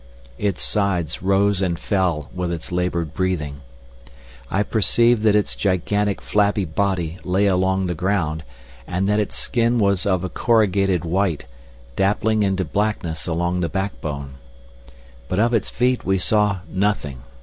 Its 0.39 0.63
sides 0.63 1.21
rose 1.21 1.61
and 1.61 1.77
fell 1.77 2.27
with 2.33 2.51
its 2.51 2.71
laboured 2.71 3.13
breathing. 3.13 3.61
I 4.49 4.63
perceived 4.63 5.21
that 5.21 5.35
its 5.35 5.55
gigantic, 5.55 6.23
flabby 6.23 6.65
body 6.65 7.19
lay 7.23 7.45
along 7.45 7.85
the 7.85 7.93
ground, 7.93 8.43
and 8.87 9.07
that 9.07 9.19
its 9.19 9.35
skin 9.35 9.77
was 9.77 10.07
of 10.07 10.23
a 10.23 10.29
corrugated 10.29 11.05
white, 11.05 11.45
dappling 11.95 12.41
into 12.41 12.65
blackness 12.65 13.27
along 13.27 13.59
the 13.59 13.69
backbone. 13.69 14.37
But 15.29 15.37
of 15.37 15.53
its 15.53 15.69
feet 15.69 16.03
we 16.03 16.17
saw 16.17 16.61
nothing. 16.67 17.21